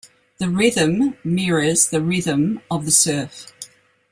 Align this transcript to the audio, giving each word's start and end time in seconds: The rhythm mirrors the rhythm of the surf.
The 0.39 0.49
rhythm 0.49 1.13
mirrors 1.23 1.87
the 1.89 2.01
rhythm 2.01 2.59
of 2.71 2.85
the 2.85 2.91
surf. 2.91 3.53